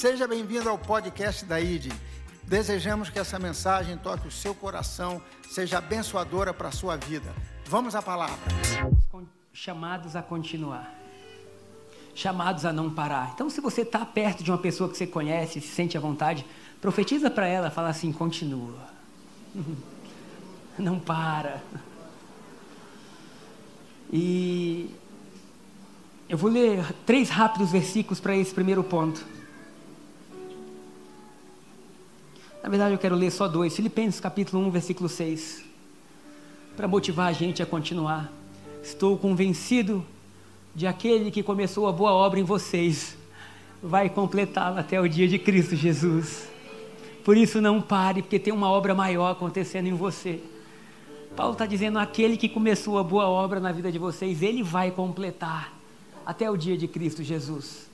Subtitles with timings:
[0.00, 1.92] Seja bem-vindo ao podcast da ID.
[2.44, 5.20] Desejamos que essa mensagem toque o seu coração,
[5.50, 7.30] seja abençoadora para a sua vida.
[7.66, 8.38] Vamos à palavra.
[9.52, 10.90] Chamados a continuar.
[12.14, 13.32] Chamados a não parar.
[13.34, 16.46] Então, se você está perto de uma pessoa que você conhece, se sente à vontade,
[16.80, 18.88] profetiza para ela, fala assim: continua.
[20.78, 21.62] Não para.
[24.10, 24.94] E
[26.26, 29.39] eu vou ler três rápidos versículos para esse primeiro ponto.
[32.62, 33.74] Na verdade, eu quero ler só dois.
[33.74, 35.64] Filipenses capítulo 1, versículo 6.
[36.76, 38.30] Para motivar a gente a continuar.
[38.82, 40.04] Estou convencido
[40.74, 43.16] de aquele que começou a boa obra em vocês,
[43.82, 46.48] vai completá-la até o dia de Cristo Jesus.
[47.24, 50.40] Por isso não pare, porque tem uma obra maior acontecendo em você.
[51.34, 54.90] Paulo está dizendo: aquele que começou a boa obra na vida de vocês, ele vai
[54.90, 55.72] completar
[56.26, 57.88] até o dia de Cristo Jesus.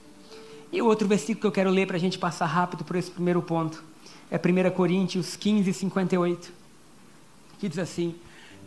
[0.73, 3.09] E o outro versículo que eu quero ler para a gente passar rápido por esse
[3.09, 3.81] primeiro ponto
[4.29, 6.51] é 1 Coríntios 15, 58,
[7.59, 8.15] que diz assim: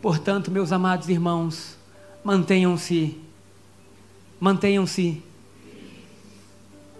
[0.01, 1.77] Portanto, meus amados irmãos,
[2.23, 3.17] mantenham-se,
[4.39, 5.21] mantenham-se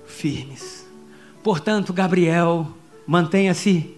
[0.06, 0.88] firmes.
[1.44, 2.68] Portanto, Gabriel,
[3.08, 3.96] mantenha-se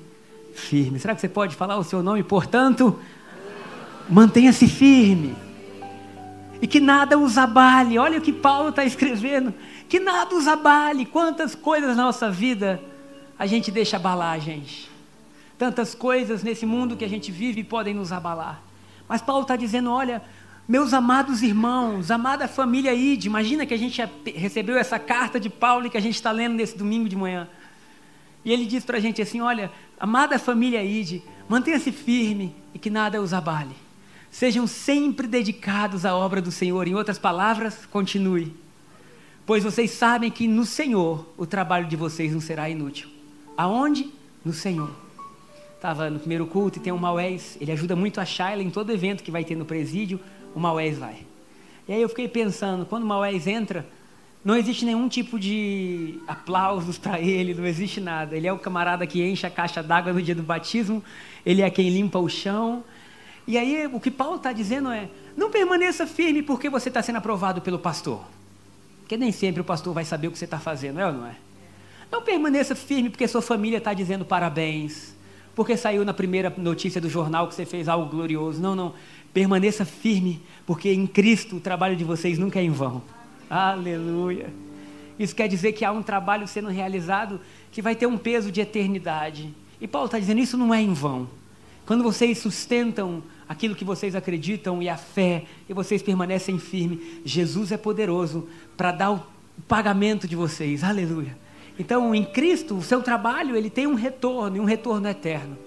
[0.54, 1.00] firme.
[1.00, 2.24] Será que você pode falar o seu nome?
[2.24, 2.98] Portanto,
[4.10, 5.36] mantenha-se firme.
[6.62, 7.98] E que nada os abale.
[7.98, 9.54] Olha o que Paulo está escrevendo.
[9.90, 11.06] Que nada os abale.
[11.06, 12.80] Quantas coisas na nossa vida
[13.38, 14.90] a gente deixa abalar, gente.
[15.58, 18.62] Tantas coisas nesse mundo que a gente vive podem nos abalar.
[19.08, 20.22] Mas Paulo está dizendo: olha,
[20.68, 24.02] meus amados irmãos, amada família Ide, imagina que a gente
[24.34, 27.48] recebeu essa carta de Paulo que a gente está lendo nesse domingo de manhã.
[28.46, 32.90] E ele diz para a gente assim: olha, amada família Ide, mantenha-se firme e que
[32.90, 33.76] nada os abale.
[34.32, 36.88] Sejam sempre dedicados à obra do Senhor.
[36.88, 38.56] Em outras palavras, continue.
[39.46, 43.10] Pois vocês sabem que no Senhor o trabalho de vocês não será inútil.
[43.58, 44.12] Aonde?
[44.44, 44.90] No Senhor.
[45.76, 48.92] Estava no primeiro culto e tem o Maués, ele ajuda muito a Shaila em todo
[48.92, 50.20] evento que vai ter no presídio,
[50.56, 51.26] o Maués vai.
[51.88, 53.86] E aí eu fiquei pensando, quando o Maués entra,
[54.46, 58.36] não existe nenhum tipo de aplausos para ele, não existe nada.
[58.36, 61.04] Ele é o camarada que enche a caixa d'água no dia do batismo,
[61.46, 62.84] ele é quem limpa o chão.
[63.46, 67.18] E aí o que Paulo está dizendo é: não permaneça firme porque você está sendo
[67.18, 68.22] aprovado pelo pastor.
[69.02, 71.28] Porque nem sempre o pastor vai saber o que você está fazendo, é ou não
[71.28, 71.36] é?
[72.14, 75.16] Não permaneça firme porque sua família está dizendo parabéns,
[75.56, 78.62] porque saiu na primeira notícia do jornal que você fez algo glorioso.
[78.62, 78.94] Não, não.
[79.34, 83.02] Permaneça firme, porque em Cristo o trabalho de vocês nunca é em vão.
[83.50, 84.54] Aleluia.
[85.18, 87.42] Isso quer dizer que há um trabalho sendo realizado
[87.72, 89.52] que vai ter um peso de eternidade.
[89.82, 91.28] E Paulo está dizendo: isso não é em vão.
[91.84, 97.72] Quando vocês sustentam aquilo que vocês acreditam e a fé, e vocês permanecem firmes, Jesus
[97.72, 98.48] é poderoso
[98.78, 99.24] para dar o
[99.68, 100.84] pagamento de vocês.
[100.84, 101.42] Aleluia.
[101.78, 105.58] Então, em Cristo, o seu trabalho ele tem um retorno, e um retorno eterno.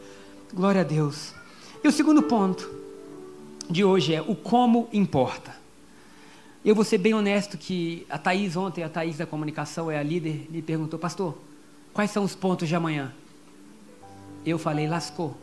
[0.54, 1.34] Glória a Deus.
[1.82, 2.68] E o segundo ponto
[3.68, 5.54] de hoje é o como importa.
[6.64, 10.02] Eu vou ser bem honesto que a Thaís ontem, a Thaís da comunicação, é a
[10.02, 11.36] líder, me perguntou, pastor,
[11.92, 13.12] quais são os pontos de amanhã?
[14.44, 15.36] Eu falei, lascou.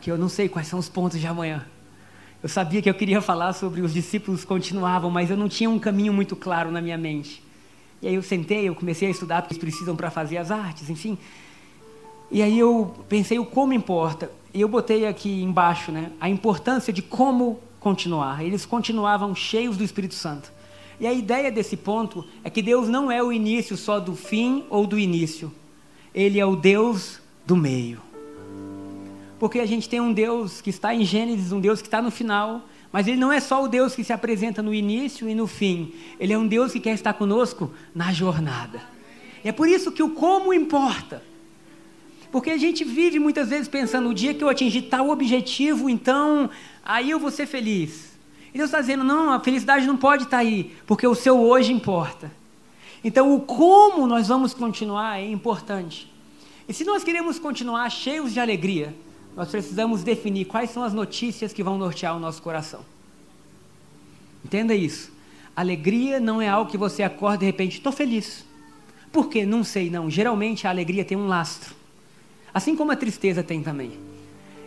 [0.00, 1.66] Que eu não sei quais são os pontos de amanhã.
[2.42, 5.78] Eu sabia que eu queria falar sobre os discípulos continuavam, mas eu não tinha um
[5.78, 7.42] caminho muito claro na minha mente.
[8.02, 10.88] E aí eu sentei, eu comecei a estudar porque eles precisam para fazer as artes,
[10.88, 11.18] enfim.
[12.30, 14.30] E aí eu pensei o como importa.
[14.54, 18.44] E eu botei aqui embaixo, né, a importância de como continuar.
[18.44, 20.52] Eles continuavam cheios do Espírito Santo.
[20.98, 24.64] E a ideia desse ponto é que Deus não é o início só do fim
[24.68, 25.50] ou do início.
[26.14, 28.00] Ele é o Deus do meio.
[29.38, 32.10] Porque a gente tem um Deus que está em Gênesis, um Deus que está no
[32.10, 32.62] final,
[32.92, 35.94] mas ele não é só o Deus que se apresenta no início e no fim.
[36.18, 38.82] Ele é um Deus que quer estar conosco na jornada.
[39.44, 41.22] E é por isso que o como importa.
[42.32, 46.50] Porque a gente vive muitas vezes pensando, o dia que eu atingir tal objetivo, então
[46.84, 48.10] aí eu vou ser feliz.
[48.52, 51.72] E Deus está dizendo, não, a felicidade não pode estar aí, porque o seu hoje
[51.72, 52.30] importa.
[53.02, 56.12] Então o como nós vamos continuar é importante.
[56.68, 58.94] E se nós queremos continuar cheios de alegria,
[59.40, 62.80] nós precisamos definir quais são as notícias que vão nortear o nosso coração.
[64.44, 65.10] Entenda isso.
[65.56, 68.44] Alegria não é algo que você acorda de repente, estou feliz.
[69.10, 69.46] Por quê?
[69.46, 70.10] Não sei, não.
[70.10, 71.74] Geralmente a alegria tem um lastro.
[72.52, 73.92] Assim como a tristeza tem também.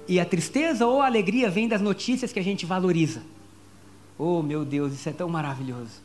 [0.08, 3.22] E a tristeza ou a alegria vem das notícias que a gente valoriza.
[4.18, 6.02] Oh, meu Deus, isso é tão maravilhoso.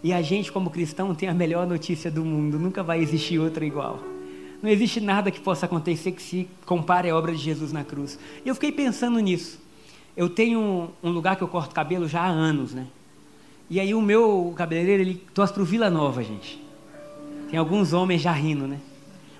[0.00, 2.56] E a gente, como cristão, tem a melhor notícia do mundo.
[2.56, 3.98] Nunca vai existir outra igual.
[4.62, 8.18] Não existe nada que possa acontecer que se compare à obra de Jesus na cruz.
[8.44, 9.60] E eu fiquei pensando nisso.
[10.16, 12.86] Eu tenho um lugar que eu corto cabelo já há anos, né?
[13.68, 16.62] E aí o meu cabeleireiro, ele torce para o Vila Nova, gente.
[17.50, 18.78] Tem alguns homens já rindo, né?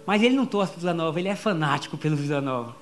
[0.07, 2.75] Mas ele não torce para Vila Nova, ele é fanático pelo Vila Nova.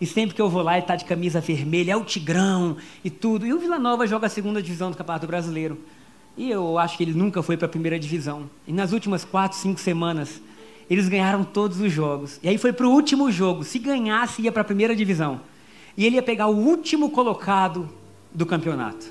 [0.00, 3.10] E sempre que eu vou lá, ele está de camisa vermelha, é o Tigrão e
[3.10, 3.46] tudo.
[3.46, 5.78] E o Vila Nova joga a segunda divisão do Campeonato Brasileiro.
[6.36, 8.50] E eu acho que ele nunca foi para a primeira divisão.
[8.66, 10.42] E nas últimas quatro, cinco semanas,
[10.88, 12.38] eles ganharam todos os jogos.
[12.42, 13.64] E aí foi para o último jogo.
[13.64, 15.40] Se ganhasse, ia para a primeira divisão.
[15.96, 17.88] E ele ia pegar o último colocado
[18.32, 19.06] do campeonato,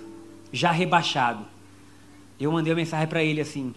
[0.52, 1.46] já rebaixado.
[2.40, 3.74] Eu mandei uma mensagem para ele assim: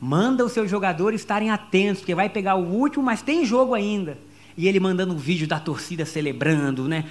[0.00, 4.18] manda os seus jogadores estarem atentos, porque vai pegar o último, mas tem jogo ainda.
[4.56, 7.06] E ele mandando um vídeo da torcida celebrando, né?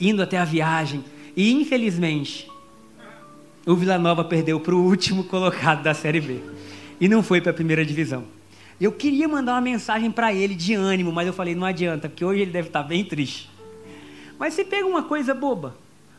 [0.00, 1.04] Indo até a viagem.
[1.36, 2.48] E infelizmente,
[3.66, 6.38] o Vila Nova perdeu para o último colocado da Série B.
[7.00, 8.24] E não foi para a primeira divisão.
[8.80, 12.24] Eu queria mandar uma mensagem para ele de ânimo, mas eu falei, não adianta, porque
[12.24, 13.48] hoje ele deve estar tá bem triste.
[14.38, 15.76] Mas você pega uma coisa boba,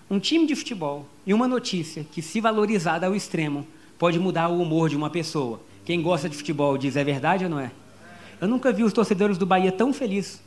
[0.10, 3.68] um time de futebol e uma notícia que, se valorizada ao extremo,
[3.98, 5.60] pode mudar o humor de uma pessoa.
[5.84, 7.72] Quem gosta de futebol diz, é verdade ou não é?
[8.40, 10.42] Eu nunca vi os torcedores do Bahia tão felizes.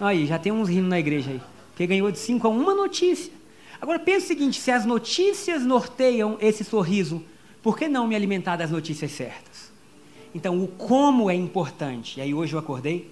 [0.00, 1.40] Aí, já tem uns rindo na igreja aí.
[1.76, 3.32] Que ganhou de 5 a 1 uma notícia.
[3.80, 7.22] Agora pense o seguinte: se as notícias norteiam esse sorriso,
[7.62, 9.65] por que não me alimentar das notícias certas?
[10.36, 12.18] Então, o como é importante.
[12.18, 13.10] E aí, hoje eu acordei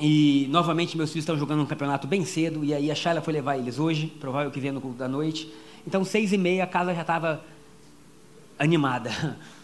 [0.00, 2.64] e novamente meus filhos estão jogando um campeonato bem cedo.
[2.64, 5.52] E aí, a Shayla foi levar eles hoje, provável que venha no culto da noite.
[5.86, 7.44] Então, seis e meia, a casa já estava
[8.58, 9.38] animada.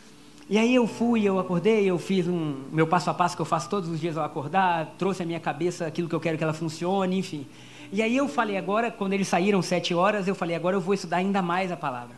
[0.51, 3.45] E aí eu fui, eu acordei, eu fiz um meu passo a passo que eu
[3.45, 6.43] faço todos os dias ao acordar, trouxe à minha cabeça aquilo que eu quero que
[6.43, 7.47] ela funcione, enfim.
[7.93, 10.95] E aí eu falei agora, quando eles saíram sete horas, eu falei agora eu vou
[10.95, 12.17] estudar ainda mais a palavra.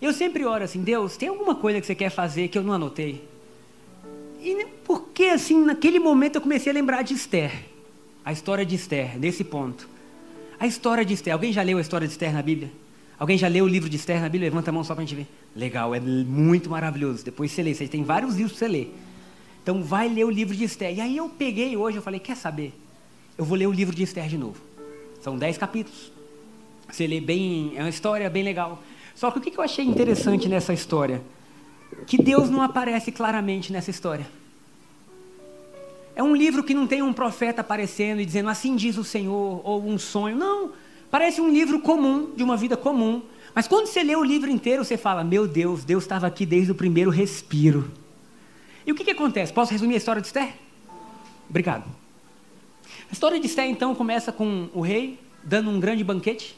[0.00, 2.72] Eu sempre oro assim, Deus, tem alguma coisa que você quer fazer que eu não
[2.72, 3.31] anotei?
[4.42, 7.52] E porque assim, naquele momento eu comecei a lembrar de Esther,
[8.24, 9.88] a história de Esther, nesse ponto.
[10.58, 12.70] A história de Esther, alguém já leu a história de Esther na Bíblia?
[13.18, 14.50] Alguém já leu o livro de Esther na Bíblia?
[14.50, 15.28] Levanta a mão só para a gente ver.
[15.54, 17.24] Legal, é muito maravilhoso.
[17.24, 18.94] Depois você lê, você tem vários livros para você ler.
[19.62, 20.96] Então vai ler o livro de Esther.
[20.96, 22.74] E aí eu peguei hoje, eu falei, quer saber?
[23.38, 24.60] Eu vou ler o livro de Esther de novo.
[25.20, 26.10] São dez capítulos.
[26.90, 28.82] Você lê bem, é uma história bem legal.
[29.14, 31.22] Só que o que eu achei interessante nessa história?
[32.06, 34.26] Que Deus não aparece claramente nessa história.
[36.14, 39.60] É um livro que não tem um profeta aparecendo e dizendo assim diz o Senhor,
[39.64, 40.36] ou um sonho.
[40.36, 40.72] Não.
[41.10, 43.22] Parece um livro comum, de uma vida comum.
[43.54, 46.72] Mas quando você lê o livro inteiro, você fala: Meu Deus, Deus estava aqui desde
[46.72, 47.90] o primeiro respiro.
[48.86, 49.52] E o que, que acontece?
[49.52, 50.54] Posso resumir a história de Esther?
[51.48, 51.84] Obrigado.
[53.10, 56.56] A história de Esther, então, começa com o rei dando um grande banquete.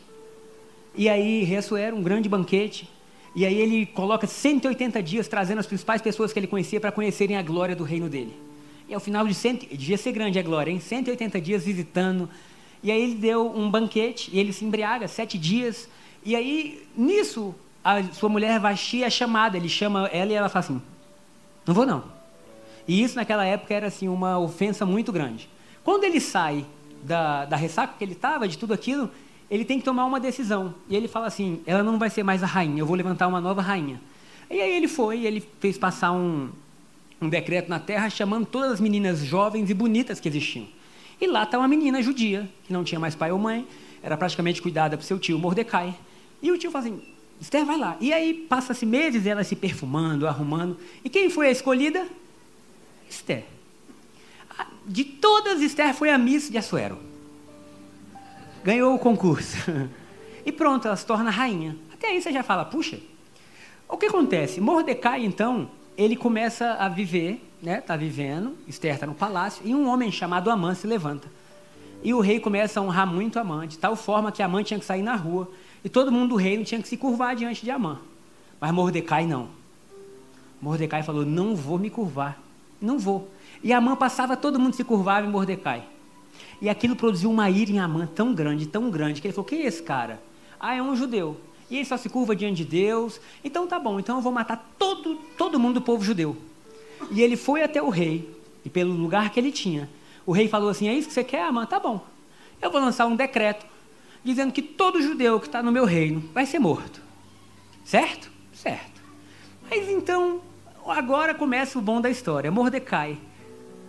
[0.94, 2.88] E aí, Ressuero, um grande banquete.
[3.34, 7.36] E aí, ele coloca 180 dias trazendo as principais pessoas que ele conhecia para conhecerem
[7.36, 8.34] a glória do reino dele.
[8.88, 10.78] E ao final de cento, devia ser grande a glória, hein?
[10.78, 12.28] 180 dias visitando,
[12.82, 15.88] e aí ele deu um banquete, e ele se embriaga sete dias.
[16.22, 19.56] E aí, nisso, a sua mulher Vasti é chamada.
[19.56, 20.82] Ele chama ela e ela fala assim:
[21.66, 22.04] Não vou não.
[22.86, 25.48] E isso naquela época era assim uma ofensa muito grande.
[25.82, 26.66] Quando ele sai
[27.02, 29.10] da, da ressaca que ele estava, de tudo aquilo,
[29.50, 30.74] ele tem que tomar uma decisão.
[30.88, 33.40] E ele fala assim: Ela não vai ser mais a rainha, eu vou levantar uma
[33.40, 34.00] nova rainha.
[34.50, 36.50] E aí ele foi, ele fez passar um,
[37.20, 40.66] um decreto na terra chamando todas as meninas jovens e bonitas que existiam.
[41.20, 43.66] E lá está uma menina judia, que não tinha mais pai ou mãe,
[44.02, 45.94] era praticamente cuidada por seu tio Mordecai.
[46.42, 47.02] E o tio fala assim:
[47.40, 47.96] Esther, vai lá.
[48.00, 50.78] E aí passa-se meses ela se perfumando, arrumando.
[51.04, 52.06] E quem foi a escolhida?
[53.08, 53.44] Esther.
[54.86, 56.98] De todas, Esther foi a Miss de Assuero.
[58.64, 59.56] Ganhou o concurso.
[60.46, 61.74] E pronto, ela se torna rainha.
[61.90, 63.00] Até aí você já fala, puxa.
[63.88, 64.60] O que acontece?
[64.60, 69.88] Mordecai, então, ele começa a viver né, tá vivendo, Esther está no palácio, e um
[69.88, 71.28] homem chamado Amã se levanta.
[72.02, 74.84] E o rei começa a honrar muito Amã, de tal forma que Amã tinha que
[74.84, 75.50] sair na rua,
[75.82, 77.98] e todo mundo do reino tinha que se curvar diante de Amã.
[78.60, 79.48] Mas Mordecai não.
[80.60, 82.38] Mordecai falou: Não vou me curvar,
[82.80, 83.30] não vou.
[83.62, 85.82] E Amã passava, todo mundo se curvava em Mordecai.
[86.64, 89.60] E aquilo produziu uma ira em Amã tão grande, tão grande, que ele falou: Quem
[89.60, 90.18] é esse cara?
[90.58, 91.38] Ah, é um judeu.
[91.70, 93.20] E ele só se curva diante de Deus.
[93.44, 96.34] Então tá bom, então eu vou matar todo, todo mundo do povo judeu.
[97.10, 99.90] E ele foi até o rei, e pelo lugar que ele tinha,
[100.24, 101.66] o rei falou assim: É isso que você quer, Amã?
[101.66, 102.02] Tá bom.
[102.62, 103.66] Eu vou lançar um decreto
[104.24, 106.98] dizendo que todo judeu que está no meu reino vai ser morto.
[107.84, 108.30] Certo?
[108.54, 109.02] Certo.
[109.68, 110.40] Mas então,
[110.86, 112.50] agora começa o bom da história.
[112.50, 113.18] Mordecai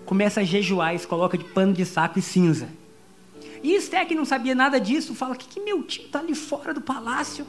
[0.06, 2.70] começa a jejuar e se coloca de pano de saco e cinza.
[3.64, 6.74] E Esté, que não sabia nada disso, fala: que, que meu tio está ali fora
[6.74, 7.46] do palácio?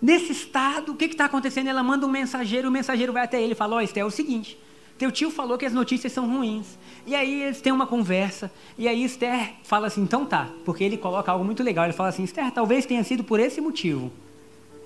[0.00, 1.68] Nesse estado, o que está acontecendo?
[1.68, 4.10] Ela manda um mensageiro, o mensageiro vai até ele e fala: Ó, oh, é o
[4.10, 4.58] seguinte,
[4.98, 6.78] teu tio falou que as notícias são ruins.
[7.06, 8.50] E aí eles têm uma conversa.
[8.78, 10.50] E aí Esther fala assim: então tá.
[10.64, 11.84] Porque ele coloca algo muito legal.
[11.84, 14.10] Ele fala assim: Esther, talvez tenha sido por esse motivo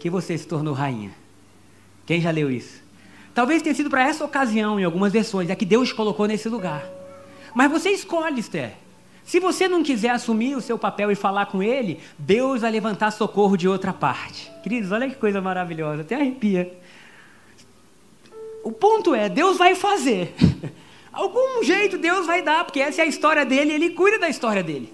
[0.00, 1.12] que você se tornou rainha.
[2.06, 2.82] Quem já leu isso?
[3.40, 6.84] Talvez tenha sido para essa ocasião, em algumas versões, é que Deus colocou nesse lugar.
[7.54, 8.74] Mas você escolhe, Esther.
[9.24, 13.10] Se você não quiser assumir o seu papel e falar com ele, Deus vai levantar
[13.10, 14.52] socorro de outra parte.
[14.62, 16.78] Queridos, olha que coisa maravilhosa, até arrepia.
[18.62, 20.34] O ponto é, Deus vai fazer.
[21.10, 24.62] Algum jeito Deus vai dar, porque essa é a história dele ele cuida da história
[24.62, 24.92] dele.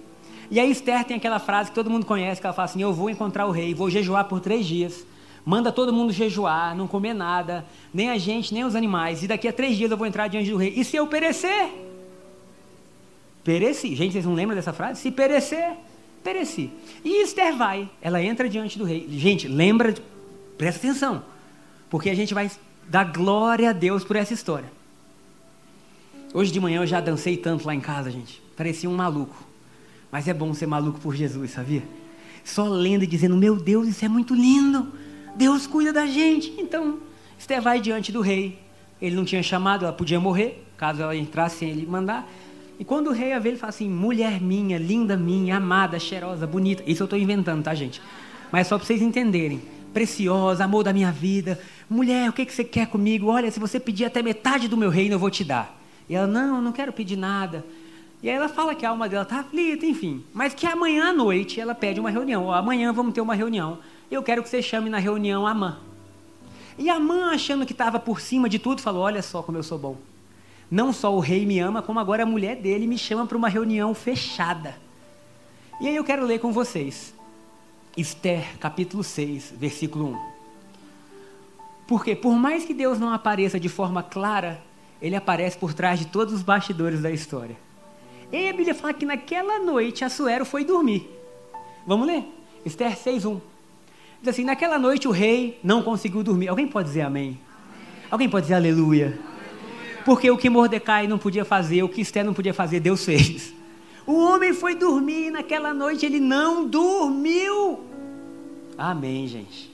[0.52, 2.92] E aí Esther tem aquela frase que todo mundo conhece, que ela fala assim, eu
[2.92, 5.04] vou encontrar o rei, vou jejuar por três dias,
[5.46, 9.46] manda todo mundo jejuar, não comer nada, nem a gente, nem os animais, e daqui
[9.46, 10.74] a três dias eu vou entrar diante do rei.
[10.76, 11.70] E se eu perecer?
[13.44, 13.94] Pereci.
[13.94, 15.00] Gente, vocês não lembram dessa frase?
[15.00, 15.74] Se perecer,
[16.24, 16.68] pereci.
[17.04, 19.06] E Esther vai, ela entra diante do rei.
[19.08, 19.94] Gente, lembra,
[20.58, 21.22] presta atenção,
[21.88, 22.50] porque a gente vai
[22.88, 24.70] dar glória a Deus por essa história.
[26.34, 28.42] Hoje de manhã eu já dancei tanto lá em casa, gente.
[28.56, 29.46] Parecia um maluco.
[30.10, 31.84] Mas é bom ser maluco por Jesus, sabia?
[32.44, 34.92] Só lendo e dizendo: Meu Deus, isso é muito lindo.
[35.36, 36.54] Deus cuida da gente.
[36.58, 36.98] Então,
[37.38, 38.58] Esther vai diante do rei.
[39.00, 42.26] Ele não tinha chamado, ela podia morrer, caso ela entrasse sem ele mandar.
[42.78, 46.46] E quando o rei a vê, ele fala assim: mulher minha, linda minha, amada, cheirosa,
[46.46, 46.82] bonita.
[46.86, 48.00] Isso eu estou inventando, tá, gente?
[48.50, 49.60] Mas só para vocês entenderem.
[49.92, 51.58] Preciosa, amor da minha vida.
[51.88, 53.28] Mulher, o que, que você quer comigo?
[53.28, 55.78] Olha, se você pedir até metade do meu reino, eu vou te dar.
[56.08, 57.64] E ela: não, não quero pedir nada.
[58.22, 60.24] E aí ela fala que a alma dela está aflita, enfim.
[60.32, 62.50] Mas que amanhã à noite ela pede uma reunião.
[62.50, 63.78] amanhã vamos ter uma reunião.
[64.10, 65.78] Eu quero que você chame na reunião Amã.
[66.78, 69.78] E Amã, achando que estava por cima de tudo, falou: Olha só como eu sou
[69.78, 69.96] bom.
[70.70, 73.48] Não só o rei me ama, como agora a mulher dele me chama para uma
[73.48, 74.76] reunião fechada.
[75.80, 77.14] E aí eu quero ler com vocês.
[77.96, 80.18] Esther, capítulo 6, versículo 1.
[81.86, 84.60] Porque por mais que Deus não apareça de forma clara,
[85.00, 87.56] ele aparece por trás de todos os bastidores da história.
[88.32, 91.08] E a Bíblia fala que naquela noite Assuero foi dormir.
[91.86, 92.25] Vamos ler?
[92.64, 93.40] Esther 6:1.
[94.26, 96.49] Diz assim: Naquela noite o rei não conseguiu dormir.
[96.49, 97.28] Alguém pode dizer amém?
[97.28, 97.40] amém.
[98.11, 99.16] Alguém pode dizer aleluia?
[100.04, 103.54] Porque o que Mordecai não podia fazer, o que Esther não podia fazer, Deus fez.
[104.04, 107.85] O homem foi dormir e naquela noite ele não dormiu.
[108.76, 109.73] Amém, gente.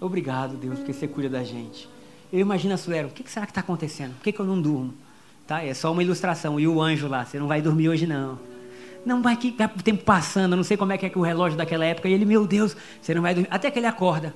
[0.00, 1.88] Obrigado, Deus, porque você cuida da gente.
[2.32, 4.14] Eu imagino a Suero, o que será que está acontecendo?
[4.14, 4.94] Por que, que eu não durmo?
[5.44, 5.60] Tá?
[5.64, 6.60] É só uma ilustração.
[6.60, 8.38] E o anjo lá, você não vai dormir hoje não.
[9.04, 11.56] Não vai que o tempo passando, não sei como é que é que o relógio
[11.56, 12.08] daquela época.
[12.08, 13.48] E ele, meu Deus, você não vai dormir.
[13.50, 14.34] Até que ele acorda.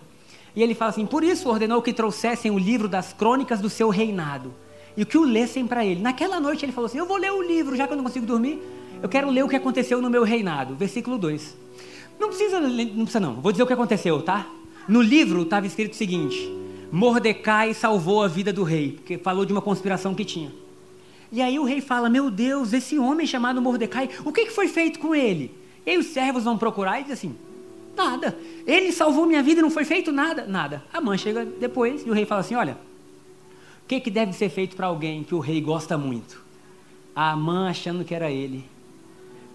[0.57, 3.89] E ele fala assim: Por isso ordenou que trouxessem o livro das crônicas do seu
[3.89, 4.55] reinado
[4.97, 6.01] e que o lessem para ele.
[6.01, 8.27] Naquela noite ele falou assim: Eu vou ler o livro, já que eu não consigo
[8.27, 8.61] dormir.
[9.03, 10.75] Eu quero ler o que aconteceu no meu reinado.
[10.75, 11.57] Versículo 2.
[12.19, 13.35] Não precisa, não precisa não.
[13.35, 14.47] Vou dizer o que aconteceu, tá?
[14.89, 16.51] No livro estava escrito o seguinte:
[16.91, 20.64] Mordecai salvou a vida do rei, porque falou de uma conspiração que tinha.
[21.35, 25.01] E aí o rei fala: Meu Deus, esse homem chamado Mordecai, o que, foi feito
[25.01, 25.53] com ele?
[25.85, 27.37] E aí os servos vão procurar e dizem assim:
[27.97, 28.39] Nada.
[28.65, 30.47] Ele salvou minha vida e não foi feito nada.
[30.47, 30.85] Nada.
[30.93, 32.79] A mãe chega depois e o rei fala assim: Olha,
[33.83, 36.41] o que, deve ser feito para alguém que o rei gosta muito?
[37.17, 38.65] A Amã, achando que era ele,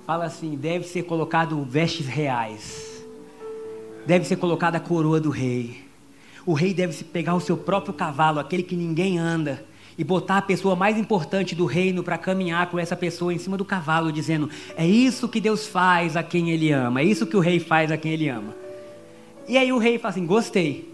[0.06, 3.06] fala assim: deve ser colocado vestes reais,
[4.06, 5.82] deve ser colocada a coroa do rei.
[6.46, 9.66] O rei deve pegar o seu próprio cavalo, aquele que ninguém anda,
[10.00, 13.58] e botar a pessoa mais importante do reino para caminhar com essa pessoa em cima
[13.58, 17.36] do cavalo, dizendo: é isso que Deus faz a quem ele ama, é isso que
[17.36, 18.56] o rei faz a quem ele ama.
[19.46, 20.90] E aí o rei fala assim: gostei,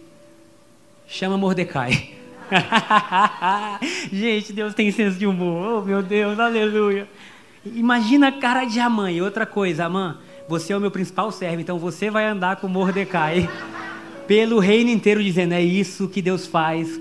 [1.08, 2.16] chama Mordecai.
[4.12, 5.84] Gente, Deus tem senso de humor.
[5.84, 7.08] Oh, meu Deus, aleluia.
[7.64, 9.12] Imagina a cara de Amã.
[9.12, 10.18] E outra coisa, Amã,
[10.50, 13.48] você é o meu principal servo, então você vai andar com Mordecai
[14.26, 17.00] pelo reino inteiro, dizendo: é isso que Deus faz,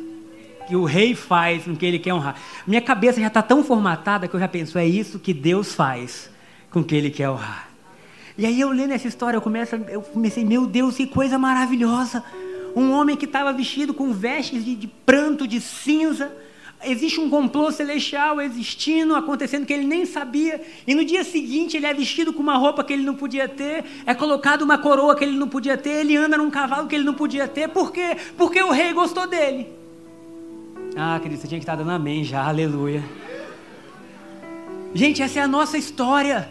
[0.66, 2.36] que o rei faz com que ele quer honrar.
[2.66, 6.30] Minha cabeça já está tão formatada que eu já penso: é isso que Deus faz
[6.70, 7.68] com que ele quer honrar.
[8.36, 12.24] E aí eu lendo essa história, eu, começo, eu comecei, meu Deus, que coisa maravilhosa
[12.74, 16.32] um homem que estava vestido com vestes de, de pranto, de cinza.
[16.82, 21.86] Existe um complô celestial existindo, acontecendo que ele nem sabia, e no dia seguinte ele
[21.86, 25.24] é vestido com uma roupa que ele não podia ter, é colocado uma coroa que
[25.24, 28.16] ele não podia ter, ele anda num cavalo que ele não podia ter, por quê?
[28.36, 29.83] Porque o rei gostou dele.
[30.96, 33.02] Ah, querido, você tinha que estar dando amém já, aleluia.
[34.94, 36.48] Gente, essa é a nossa história.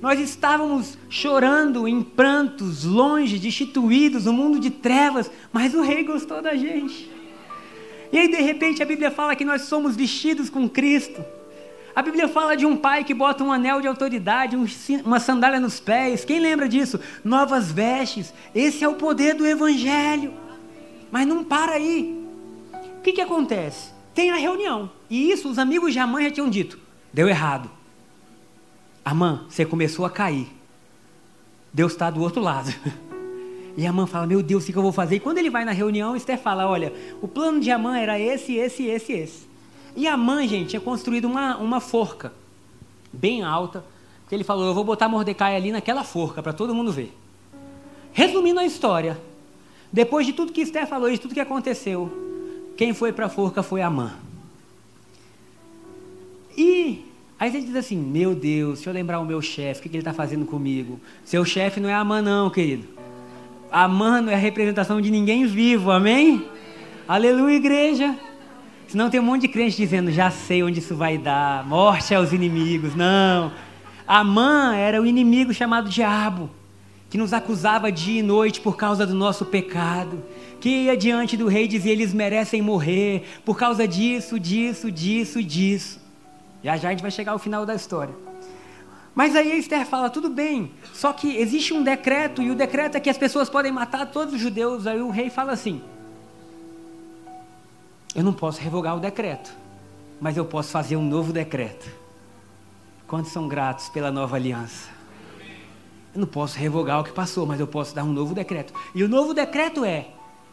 [0.00, 6.40] Nós estávamos chorando em prantos, longe, destituídos, no mundo de trevas, mas o rei gostou
[6.40, 7.10] da gente.
[8.10, 11.22] E aí, de repente, a Bíblia fala que nós somos vestidos com Cristo.
[11.94, 14.64] A Bíblia fala de um pai que bota um anel de autoridade, um,
[15.04, 16.24] uma sandália nos pés.
[16.24, 16.98] Quem lembra disso?
[17.22, 18.32] Novas vestes.
[18.54, 20.32] Esse é o poder do Evangelho.
[21.10, 22.17] Mas não para aí.
[22.98, 23.92] O que, que acontece?
[24.14, 24.90] Tem a reunião.
[25.08, 26.78] E isso os amigos de Amã já tinham dito.
[27.12, 27.70] Deu errado.
[29.04, 30.48] Amã, você começou a cair.
[31.72, 32.74] Deus está do outro lado.
[33.76, 35.14] E a mãe fala: Meu Deus, o que eu vou fazer?
[35.14, 38.56] E quando ele vai na reunião, Esther fala: Olha, o plano de Amã era esse,
[38.56, 39.46] esse, esse, esse.
[39.94, 42.32] E a mãe, gente, tinha construído uma, uma forca
[43.12, 43.84] bem alta.
[44.28, 47.16] Que ele falou: Eu vou botar Mordecai ali naquela forca para todo mundo ver.
[48.12, 49.16] Resumindo a história,
[49.92, 52.27] depois de tudo que Esther falou, de tudo que aconteceu,
[52.78, 54.12] quem foi para a forca foi Amã.
[56.56, 57.04] E
[57.36, 59.98] aí você diz assim: Meu Deus, deixa eu lembrar o meu chefe, o que, ele
[59.98, 61.00] está fazendo comigo?
[61.24, 62.86] Seu chefe não é Amã, não, querido.
[63.70, 66.48] Amã não é a representação de ninguém vivo, amém?
[67.08, 68.16] Aleluia, igreja.
[68.86, 72.32] Senão tem um monte de crente dizendo: Já sei onde isso vai dar, morte aos
[72.32, 72.94] inimigos.
[72.94, 73.50] Não.
[74.06, 76.48] Amã era o inimigo chamado diabo,
[77.10, 80.22] que nos acusava dia e noite por causa do nosso pecado
[80.60, 85.42] que ia diante do rei e dizia: eles merecem morrer por causa disso, disso, disso,
[85.42, 86.00] disso.
[86.62, 88.14] Já já a gente vai chegar ao final da história.
[89.14, 93.00] Mas aí Esther fala: tudo bem, só que existe um decreto, e o decreto é
[93.00, 94.86] que as pessoas podem matar todos os judeus.
[94.86, 95.80] Aí o rei fala assim:
[98.14, 99.54] eu não posso revogar o decreto,
[100.20, 101.88] mas eu posso fazer um novo decreto.
[103.06, 104.97] Quantos são gratos pela nova aliança?
[106.18, 108.74] Eu não posso revogar o que passou, mas eu posso dar um novo decreto.
[108.92, 110.08] E o novo decreto é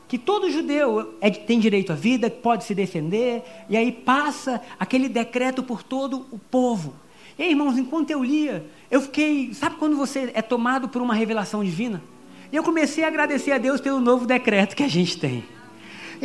[0.08, 5.10] que todo judeu é, tem direito à vida, pode se defender, e aí passa aquele
[5.10, 6.94] decreto por todo o povo.
[7.36, 9.56] E aí, irmãos, enquanto eu lia, eu fiquei.
[9.56, 12.00] Sabe quando você é tomado por uma revelação divina?
[12.52, 15.44] E eu comecei a agradecer a Deus pelo novo decreto que a gente tem.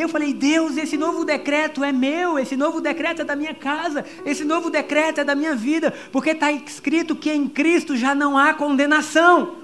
[0.00, 4.04] Eu falei, Deus, esse novo decreto é meu, esse novo decreto é da minha casa,
[4.24, 8.38] esse novo decreto é da minha vida, porque está escrito que em Cristo já não
[8.38, 9.56] há condenação.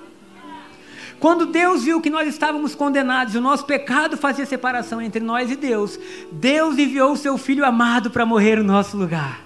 [1.19, 5.57] Quando Deus viu que nós estávamos condenados o nosso pecado fazia separação entre nós e
[5.57, 5.99] Deus,
[6.31, 9.40] Deus enviou o seu Filho amado para morrer no nosso lugar.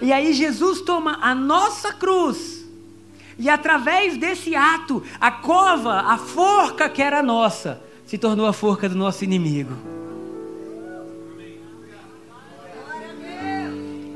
[0.00, 2.64] E aí Jesus toma a nossa cruz,
[3.38, 8.88] e através desse ato, a cova, a forca que era nossa, se tornou a forca
[8.88, 10.01] do nosso inimigo.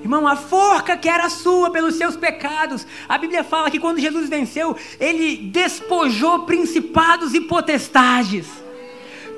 [0.06, 2.86] Irmão, a forca que era sua pelos seus pecados.
[3.08, 8.46] A Bíblia fala que quando Jesus venceu, ele despojou principados e potestades.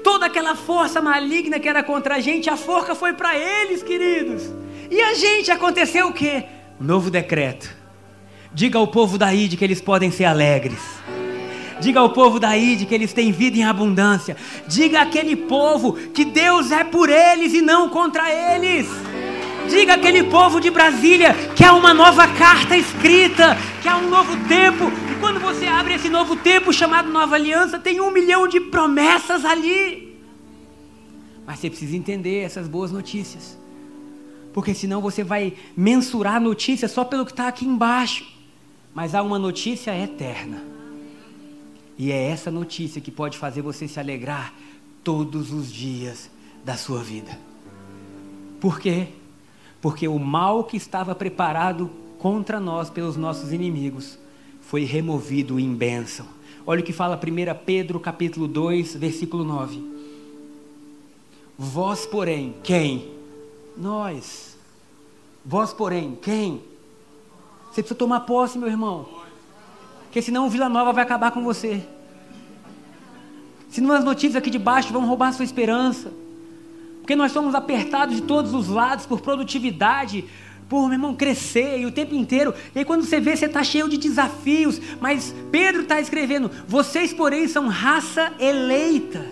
[0.04, 4.42] Toda aquela força maligna que era contra a gente, a forca foi para eles, queridos.
[4.90, 6.44] E a gente aconteceu o quê?
[6.78, 7.74] novo decreto.
[8.52, 10.80] Diga ao povo da Ide que eles podem ser alegres.
[11.80, 14.36] Diga ao povo da Ide que eles têm vida em abundância.
[14.66, 18.86] Diga àquele povo que Deus é por eles e não contra eles.
[19.68, 24.34] Diga aquele povo de Brasília que há uma nova carta escrita, que há um novo
[24.48, 24.84] tempo.
[25.10, 29.44] E quando você abre esse novo tempo chamado Nova Aliança, tem um milhão de promessas
[29.44, 30.18] ali.
[31.46, 33.58] Mas você precisa entender essas boas notícias.
[34.54, 38.26] Porque senão você vai mensurar a notícia só pelo que está aqui embaixo.
[38.94, 40.62] Mas há uma notícia eterna.
[41.98, 44.54] E é essa notícia que pode fazer você se alegrar
[45.04, 46.30] todos os dias
[46.64, 47.38] da sua vida.
[48.60, 49.08] Por quê?
[49.80, 54.18] Porque o mal que estava preparado contra nós pelos nossos inimigos
[54.60, 56.26] foi removido em bênção.
[56.66, 59.82] Olha o que fala 1 Pedro capítulo 2, versículo 9.
[61.56, 63.10] Vós, porém, quem?
[63.76, 64.56] Nós.
[65.44, 66.62] Vós, porém, quem?
[67.66, 69.08] Você precisa tomar posse, meu irmão.
[70.04, 71.82] Porque senão o Vila Nova vai acabar com você.
[73.70, 76.12] Senão as notícias aqui de baixo vão roubar a sua esperança.
[77.08, 80.26] Porque nós somos apertados de todos os lados por produtividade,
[80.68, 82.52] por, meu irmão, crescer e o tempo inteiro.
[82.74, 84.78] E aí quando você vê, você está cheio de desafios.
[85.00, 89.24] Mas Pedro está escrevendo: vocês, porém, são raça eleita,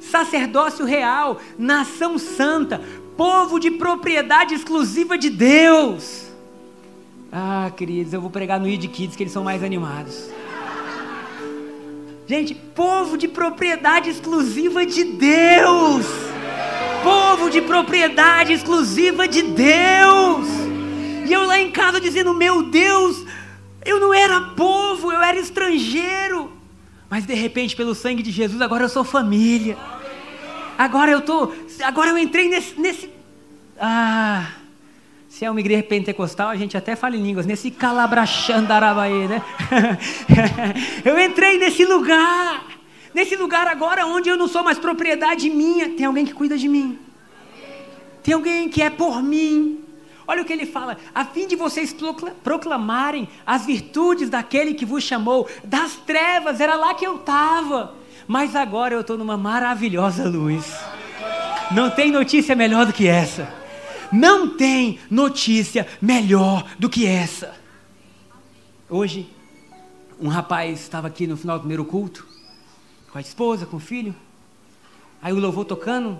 [0.00, 2.80] sacerdócio real, nação santa,
[3.16, 6.24] povo de propriedade exclusiva de Deus.
[7.30, 10.28] Ah, queridos, eu vou pregar no ID Kids que eles são mais animados.
[12.26, 16.31] Gente, povo de propriedade exclusiva de Deus
[17.02, 20.46] povo de propriedade exclusiva de Deus.
[21.26, 23.24] E eu lá em casa dizendo: Meu Deus,
[23.84, 26.52] eu não era povo, eu era estrangeiro.
[27.08, 29.76] Mas de repente, pelo sangue de Jesus, agora eu sou família.
[30.78, 33.10] Agora eu tô, agora eu entrei nesse, nesse
[33.78, 34.46] ah,
[35.28, 39.42] se é uma igreja pentecostal, a gente até fala em línguas, nesse calabrachandarabaê, né?
[41.04, 42.64] eu entrei nesse lugar.
[43.14, 46.68] Nesse lugar agora onde eu não sou mais propriedade minha, tem alguém que cuida de
[46.68, 46.98] mim.
[48.22, 49.80] Tem alguém que é por mim.
[50.26, 51.94] Olha o que ele fala: a fim de vocês
[52.42, 57.94] proclamarem as virtudes daquele que vos chamou das trevas, era lá que eu estava,
[58.26, 60.64] mas agora eu estou numa maravilhosa luz.
[61.70, 63.52] Não tem notícia melhor do que essa.
[64.10, 67.54] Não tem notícia melhor do que essa.
[68.88, 69.28] Hoje,
[70.20, 72.31] um rapaz estava aqui no final do primeiro culto
[73.12, 74.14] com a esposa, com o filho.
[75.20, 76.18] Aí o louvor tocando.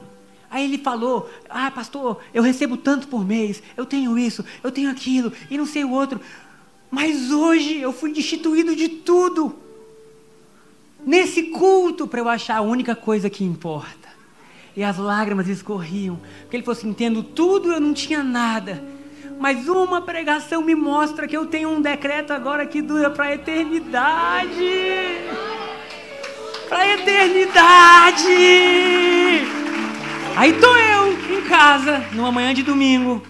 [0.50, 4.90] Aí ele falou: Ah, pastor, eu recebo tanto por mês, eu tenho isso, eu tenho
[4.90, 6.20] aquilo, e não sei o outro.
[6.90, 9.56] Mas hoje eu fui destituído de tudo.
[11.04, 14.12] Nesse culto, para eu achar a única coisa que importa.
[14.76, 16.20] E as lágrimas escorriam.
[16.42, 18.84] Porque ele falou assim: Entendo tudo, eu não tinha nada.
[19.40, 23.34] Mas uma pregação me mostra que eu tenho um decreto agora que dura para a
[23.34, 24.62] eternidade
[26.72, 28.26] para a eternidade.
[30.34, 33.22] Aí estou eu em casa, numa manhã de domingo,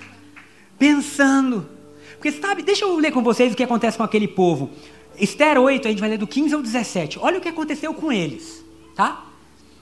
[0.79, 1.69] pensando.
[2.13, 4.71] Porque sabe, deixa eu ler com vocês o que acontece com aquele povo.
[5.19, 7.19] Esther 8, a gente vai ler do 15 ao 17.
[7.19, 9.27] Olha o que aconteceu com eles, tá?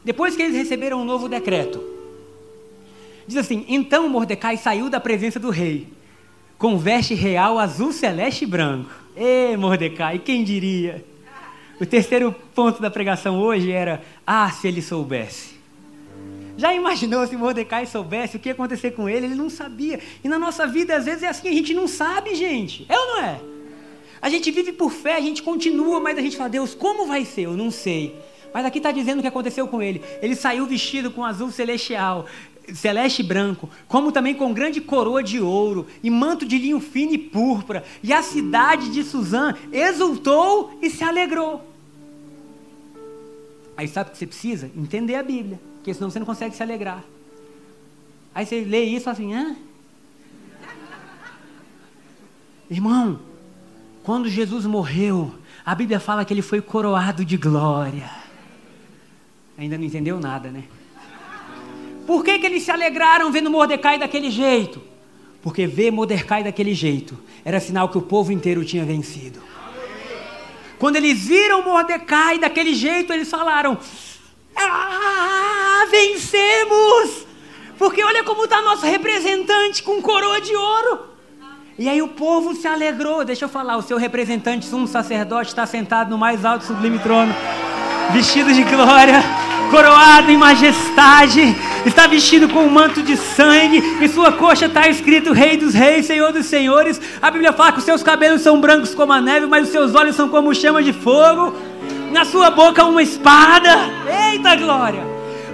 [0.03, 1.85] Depois que eles receberam um novo decreto.
[3.27, 5.87] Diz assim: Então Mordecai saiu da presença do rei,
[6.57, 8.91] com veste real azul celeste e branco.
[9.15, 11.10] Ê, Mordecai, quem diria?
[11.81, 15.59] O terceiro ponto da pregação hoje era: Ah, se ele soubesse.
[16.59, 19.25] Já imaginou se Mordecai soubesse o que ia acontecer com ele?
[19.25, 19.99] Ele não sabia.
[20.23, 22.85] E na nossa vida, às vezes, é assim: a gente não sabe, gente.
[22.87, 23.41] É ou não é?
[24.21, 27.25] A gente vive por fé, a gente continua, mas a gente fala: Deus, como vai
[27.25, 27.47] ser?
[27.47, 28.15] Eu não sei.
[28.53, 30.03] Mas aqui está dizendo o que aconteceu com ele.
[30.21, 32.27] Ele saiu vestido com azul celestial,
[32.75, 37.15] celeste e branco, como também com grande coroa de ouro e manto de linho fino
[37.15, 37.85] e púrpura.
[38.03, 41.70] E a cidade de Suzã exultou e se alegrou.
[43.81, 44.71] Aí sabe o que você precisa?
[44.77, 47.03] Entender a Bíblia, porque senão você não consegue se alegrar.
[48.35, 49.57] Aí você lê isso assim, hã?
[52.71, 53.21] Irmão,
[54.03, 55.33] quando Jesus morreu,
[55.65, 58.11] a Bíblia fala que ele foi coroado de glória.
[59.57, 60.65] Ainda não entendeu nada, né?
[62.07, 64.83] Por que, que eles se alegraram vendo Mordecai daquele jeito?
[65.41, 69.41] Porque ver Mordecai daquele jeito era sinal que o povo inteiro tinha vencido.
[70.81, 73.79] Quando eles viram Mordecai daquele jeito, eles falaram:
[74.57, 77.27] Ah, vencemos!
[77.79, 81.01] Porque olha como está nosso representante com coroa de ouro.
[81.79, 83.27] E aí o povo se alegrou.
[83.27, 87.35] Deixa eu falar, o seu representante, sumo sacerdote, está sentado no mais alto sublime trono,
[88.13, 91.57] vestido de glória coroado em majestade,
[91.87, 96.07] está vestido com um manto de sangue, em sua coxa está escrito Rei dos Reis,
[96.07, 97.01] Senhor dos Senhores.
[97.23, 99.95] A Bíblia fala que os seus cabelos são brancos como a neve, mas os seus
[99.95, 101.55] olhos são como chama de fogo.
[102.13, 103.71] Na sua boca uma espada.
[104.33, 105.03] Eita glória!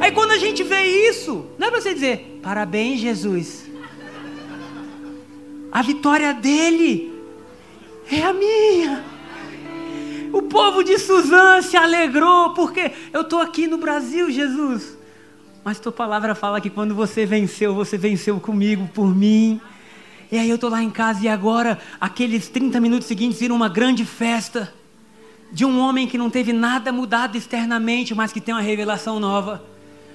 [0.00, 3.66] Aí quando a gente vê isso, não é para você dizer, parabéns, Jesus.
[5.70, 7.12] A vitória dele
[8.10, 9.15] é a minha.
[10.48, 14.96] Povo de Suzã se alegrou, porque eu estou aqui no Brasil, Jesus.
[15.64, 19.60] Mas tua palavra fala que quando você venceu, você venceu comigo, por mim.
[20.30, 23.68] E aí eu estou lá em casa e agora aqueles 30 minutos seguintes viram uma
[23.68, 24.72] grande festa
[25.52, 29.64] de um homem que não teve nada mudado externamente, mas que tem uma revelação nova.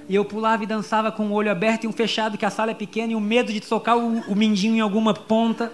[0.09, 2.71] E eu pulava e dançava com o olho aberto e um fechado, que a sala
[2.71, 5.71] é pequena, e o medo de tocar o, o mindinho em alguma ponta.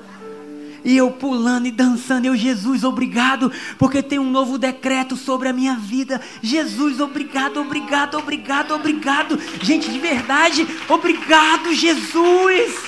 [0.83, 5.53] E eu pulando e dançando, eu, Jesus, obrigado, porque tem um novo decreto sobre a
[5.53, 6.21] minha vida.
[6.41, 9.39] Jesus, obrigado, obrigado, obrigado, obrigado.
[9.61, 12.85] Gente, de verdade, obrigado, Jesus.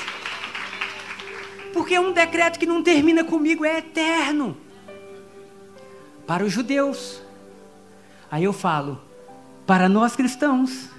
[1.73, 4.55] Porque é um decreto que não termina comigo, é eterno.
[6.25, 7.21] Para os judeus.
[8.31, 9.01] Aí eu falo,
[9.65, 10.89] para nós cristãos,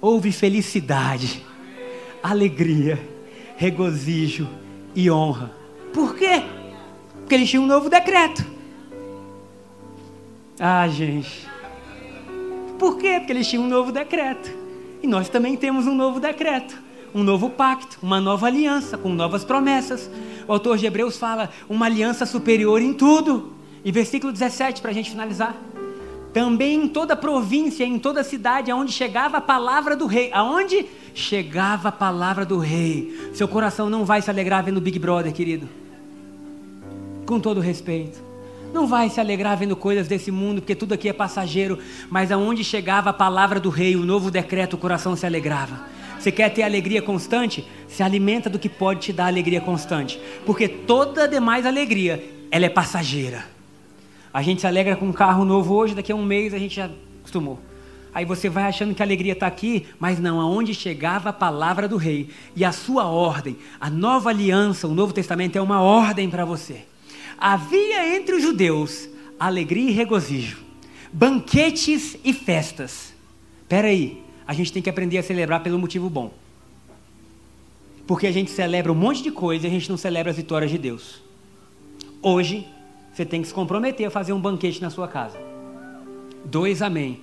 [0.00, 1.44] houve felicidade,
[2.22, 2.98] alegria,
[3.56, 4.48] regozijo
[4.94, 5.61] e honra
[5.92, 6.42] por quê?
[7.20, 8.44] Porque eles tinham um novo decreto.
[10.58, 11.48] Ah, gente.
[12.78, 13.14] Por quê?
[13.18, 14.50] Porque eles tinham um novo decreto.
[15.02, 16.76] E nós também temos um novo decreto,
[17.14, 20.10] um novo pacto, uma nova aliança com novas promessas.
[20.46, 23.52] O autor de Hebreus fala uma aliança superior em tudo.
[23.84, 25.56] E versículo 17 para a gente finalizar.
[26.32, 31.88] Também em toda província, em toda cidade, aonde chegava a palavra do rei, aonde chegava
[31.88, 35.81] a palavra do rei, seu coração não vai se alegrar vendo Big Brother, querido
[37.32, 38.22] com todo respeito.
[38.74, 41.78] Não vai se alegrar vendo coisas desse mundo, porque tudo aqui é passageiro,
[42.10, 45.80] mas aonde chegava a palavra do rei, o novo decreto, o coração se alegrava.
[46.18, 47.66] Você quer ter alegria constante?
[47.88, 52.68] Se alimenta do que pode te dar alegria constante, porque toda demais alegria, ela é
[52.68, 53.46] passageira.
[54.32, 56.76] A gente se alegra com um carro novo hoje, daqui a um mês a gente
[56.76, 56.90] já
[57.20, 57.58] acostumou.
[58.12, 61.88] Aí você vai achando que a alegria está aqui, mas não, aonde chegava a palavra
[61.88, 66.28] do rei e a sua ordem, a nova aliança, o Novo Testamento é uma ordem
[66.28, 66.91] para você
[67.42, 70.58] havia entre os judeus alegria e regozijo,
[71.12, 73.12] banquetes e festas.
[73.62, 76.32] Espera aí, a gente tem que aprender a celebrar pelo motivo bom.
[78.06, 80.70] Porque a gente celebra um monte de coisa e a gente não celebra as vitórias
[80.70, 81.20] de Deus.
[82.22, 82.64] Hoje,
[83.12, 85.38] você tem que se comprometer a fazer um banquete na sua casa.
[86.44, 87.20] Dois amém.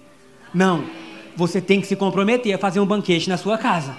[0.54, 0.84] Não.
[1.38, 3.96] Você tem que se comprometer a fazer um banquete na sua casa.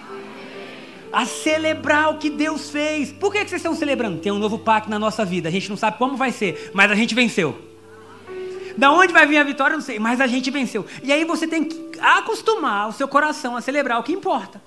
[1.13, 3.11] A celebrar o que Deus fez.
[3.11, 4.19] Por que, que vocês estão celebrando?
[4.19, 5.49] Tem um novo pacto na nossa vida.
[5.49, 7.71] A gente não sabe como vai ser, mas a gente venceu.
[8.77, 10.87] Da onde vai vir a vitória, não sei, mas a gente venceu.
[11.03, 14.63] E aí você tem que acostumar o seu coração a celebrar o que importa.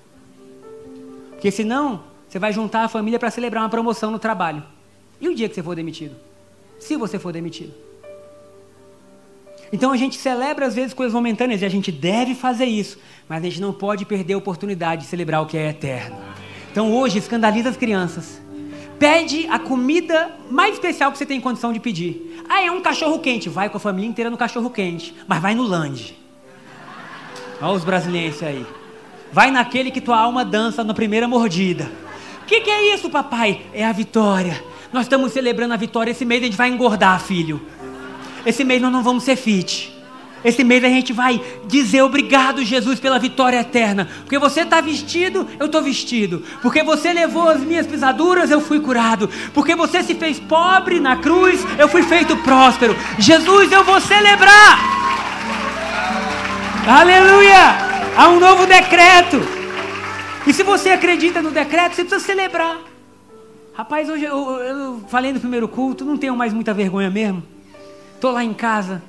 [1.30, 4.62] Porque senão, você vai juntar a família para celebrar uma promoção no trabalho.
[5.20, 6.14] E o dia que você for demitido?
[6.78, 7.72] Se você for demitido.
[9.72, 13.42] Então a gente celebra às vezes coisas momentâneas e a gente deve fazer isso, mas
[13.42, 16.16] a gente não pode perder a oportunidade de celebrar o que é eterno.
[16.74, 18.42] Então hoje escandaliza as crianças.
[18.98, 22.42] Pede a comida mais especial que você tem condição de pedir.
[22.48, 23.48] Ah, é um cachorro quente.
[23.48, 26.18] Vai com a família inteira no cachorro quente, mas vai no land.
[27.62, 28.66] Olha os brasileiros aí.
[29.32, 31.88] Vai naquele que tua alma dança na primeira mordida.
[32.42, 33.62] O que, que é isso, papai?
[33.72, 34.60] É a vitória.
[34.92, 36.10] Nós estamos celebrando a vitória.
[36.10, 37.62] Esse mês a gente vai engordar, filho.
[38.44, 39.93] Esse mês nós não vamos ser fit.
[40.44, 44.08] Esse mês a gente vai dizer obrigado, Jesus, pela vitória eterna.
[44.20, 46.42] Porque você está vestido, eu estou vestido.
[46.60, 49.30] Porque você levou as minhas pisaduras, eu fui curado.
[49.54, 52.94] Porque você se fez pobre na cruz, eu fui feito próspero.
[53.18, 54.78] Jesus, eu vou celebrar.
[56.86, 57.94] Aleluia!
[58.16, 59.40] Há um novo decreto.
[60.46, 62.78] E se você acredita no decreto, você precisa celebrar.
[63.72, 67.42] Rapaz, hoje eu, eu, falei no primeiro culto, não tenho mais muita vergonha mesmo.
[68.14, 69.02] Estou lá em casa,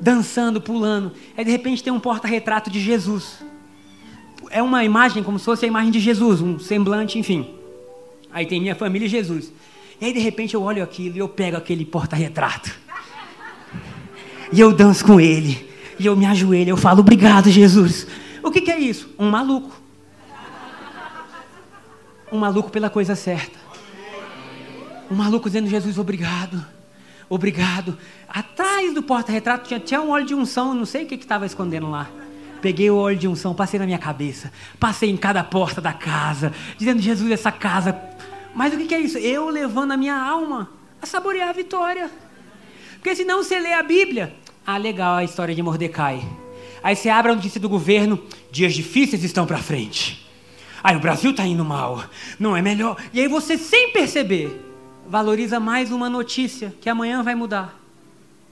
[0.00, 1.12] dançando, pulando.
[1.36, 3.42] Aí de repente tem um porta-retrato de Jesus.
[4.50, 7.54] É uma imagem como se fosse a imagem de Jesus, um semblante, enfim.
[8.32, 9.52] Aí tem minha família e Jesus.
[10.00, 12.74] E aí de repente eu olho aquilo e eu pego aquele porta-retrato.
[14.52, 15.68] E eu danço com ele.
[15.98, 18.06] E eu me ajoelho, eu falo, obrigado, Jesus.
[18.42, 19.10] O que, que é isso?
[19.18, 19.78] Um maluco.
[22.32, 23.58] Um maluco pela coisa certa.
[25.10, 26.64] Um maluco dizendo, Jesus, obrigado.
[27.30, 27.96] Obrigado.
[28.28, 31.88] Atrás do porta-retrato tinha, tinha um óleo de unção, não sei o que estava escondendo
[31.88, 32.10] lá.
[32.60, 36.52] Peguei o óleo de unção, passei na minha cabeça, passei em cada porta da casa,
[36.76, 37.98] dizendo: Jesus, essa casa.
[38.52, 39.16] Mas o que, que é isso?
[39.16, 42.10] Eu levando a minha alma a saborear a vitória.
[42.94, 44.34] Porque senão você lê a Bíblia.
[44.66, 46.22] Ah, legal a história de Mordecai.
[46.82, 50.28] Aí você abre a notícia do governo: dias difíceis estão para frente.
[50.82, 52.04] Aí o Brasil está indo mal.
[52.40, 52.96] Não é melhor.
[53.12, 54.69] E aí você, sem perceber,
[55.10, 57.76] valoriza mais uma notícia que amanhã vai mudar.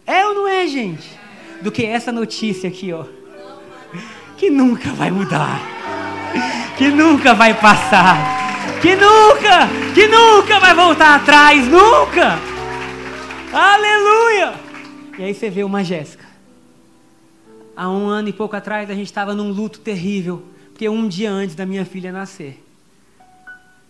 [0.04, 1.08] É ou não é, gente?
[1.62, 3.04] Do que essa notícia aqui, ó.
[4.36, 5.60] Que nunca vai mudar.
[6.76, 8.16] Que nunca vai passar.
[8.82, 12.36] Que nunca, que nunca vai voltar atrás, nunca.
[13.52, 14.54] Aleluia!
[15.16, 16.26] E aí você vê uma Jéssica.
[17.76, 21.30] Há um ano e pouco atrás a gente estava num luto terrível, porque um dia
[21.30, 22.60] antes da minha filha nascer,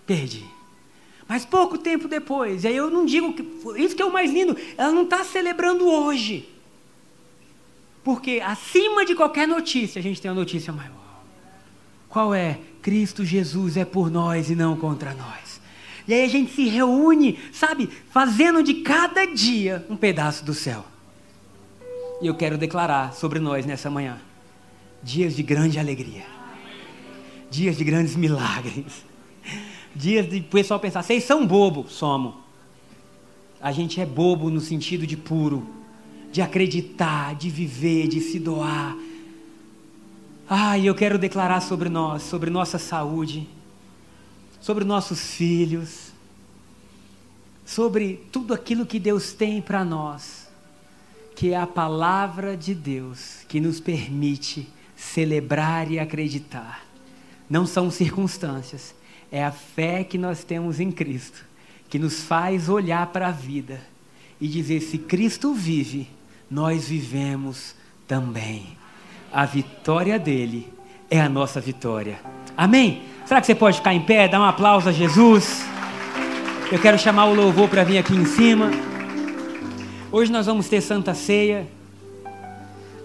[0.07, 0.58] perdi.
[1.29, 3.43] Mas pouco tempo depois, e aí eu não digo que.
[3.77, 6.49] Isso que é o mais lindo, ela não está celebrando hoje.
[8.03, 10.95] Porque acima de qualquer notícia, a gente tem uma notícia maior.
[12.09, 12.59] Qual é?
[12.81, 15.61] Cristo Jesus é por nós e não contra nós.
[16.07, 20.83] E aí a gente se reúne, sabe, fazendo de cada dia um pedaço do céu.
[22.23, 24.19] E eu quero declarar sobre nós nessa manhã:
[25.03, 26.25] dias de grande alegria,
[27.51, 29.07] dias de grandes milagres
[29.95, 32.35] dias de o pessoal pensar, vocês são bobo, somos.
[33.61, 35.67] A gente é bobo no sentido de puro,
[36.31, 38.97] de acreditar, de viver, de se doar.
[40.49, 43.49] Ai, eu quero declarar sobre nós, sobre nossa saúde,
[44.61, 46.13] sobre nossos filhos,
[47.67, 50.49] sobre tudo aquilo que Deus tem para nós,
[51.37, 56.85] que é a palavra de Deus que nos permite celebrar e acreditar.
[57.49, 58.95] Não são circunstâncias,
[59.31, 61.45] é a fé que nós temos em Cristo,
[61.89, 63.81] que nos faz olhar para a vida
[64.41, 66.09] e dizer: se Cristo vive,
[66.51, 67.75] nós vivemos
[68.07, 68.77] também.
[69.33, 70.73] A vitória dele
[71.11, 72.19] é a nossa vitória.
[72.57, 73.03] Amém?
[73.27, 75.65] Será que você pode ficar em pé, dar um aplauso a Jesus?
[76.73, 78.71] Eu quero chamar o louvor para vir aqui em cima.
[80.11, 81.67] Hoje nós vamos ter Santa Ceia.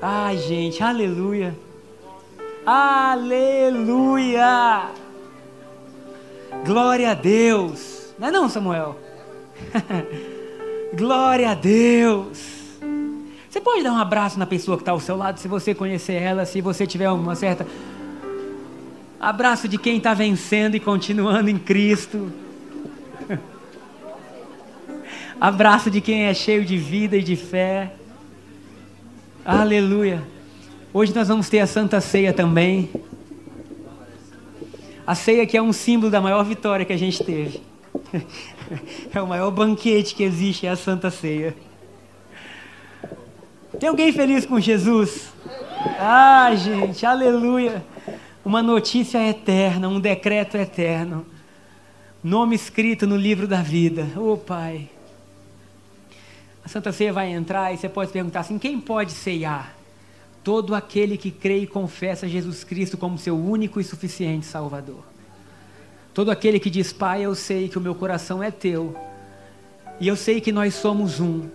[0.02, 1.54] Ai, gente, aleluia.
[2.66, 3.44] Aleluia.
[6.66, 8.14] Glória a Deus.
[8.18, 9.00] Não é não, Samuel?
[10.96, 12.40] Glória a Deus.
[13.50, 16.14] Você pode dar um abraço na pessoa que está ao seu lado, se você conhecer
[16.14, 17.68] ela, se você tiver uma certa.
[19.20, 22.32] Abraço de quem está vencendo e continuando em Cristo.
[25.40, 27.94] Abraço de quem é cheio de vida e de fé.
[29.46, 30.24] Aleluia.
[30.94, 32.90] Hoje nós vamos ter a Santa Ceia também.
[35.06, 37.62] A ceia que é um símbolo da maior vitória que a gente teve.
[39.14, 41.56] É o maior banquete que existe, é a Santa Ceia.
[43.80, 45.32] Tem alguém feliz com Jesus?
[46.00, 47.86] Ah, gente, aleluia.
[48.44, 51.26] Uma notícia eterna, um decreto eterno.
[52.24, 54.08] Nome escrito no livro da vida.
[54.16, 54.90] Oh, Pai.
[56.64, 59.76] A Santa Ceia vai entrar e você pode perguntar assim: quem pode ceiar?
[60.44, 65.04] Todo aquele que crê e confessa Jesus Cristo como seu único e suficiente Salvador.
[66.14, 68.96] Todo aquele que diz, Pai, eu sei que o meu coração é teu.
[70.00, 71.50] E eu sei que nós somos um.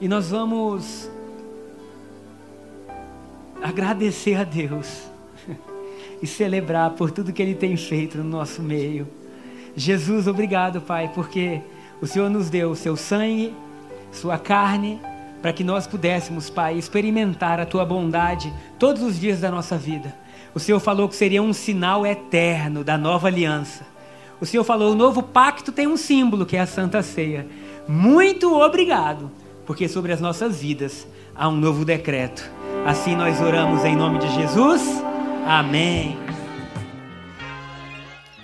[0.00, 1.10] E nós vamos
[3.62, 5.02] agradecer a Deus
[6.22, 9.08] e celebrar por tudo que Ele tem feito no nosso meio.
[9.74, 11.60] Jesus, obrigado, Pai, porque
[12.00, 13.54] o Senhor nos deu o seu sangue,
[14.12, 15.00] sua carne,
[15.40, 20.14] para que nós pudéssemos, Pai, experimentar a tua bondade todos os dias da nossa vida.
[20.54, 23.86] O Senhor falou que seria um sinal eterno da nova aliança.
[24.40, 27.46] O Senhor falou: o novo pacto tem um símbolo, que é a Santa Ceia.
[27.86, 29.30] Muito obrigado,
[29.66, 32.50] porque sobre as nossas vidas há um novo decreto.
[32.86, 34.82] Assim nós oramos em nome de Jesus.
[35.46, 36.18] Amém.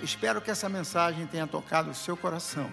[0.01, 2.67] Espero que essa mensagem tenha tocado o seu coração.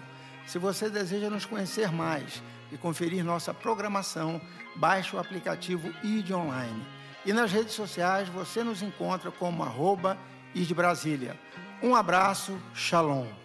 [0.46, 4.40] Se você deseja nos conhecer mais e conferir nossa programação,
[4.74, 6.82] baixe o aplicativo ID Online.
[7.24, 10.18] E nas redes sociais você nos encontra como arroba
[10.54, 11.38] ID Brasília.
[11.82, 13.41] Um abraço, shalom.